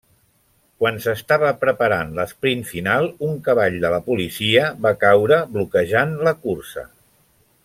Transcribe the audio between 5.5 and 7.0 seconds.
bloquejant la cursa.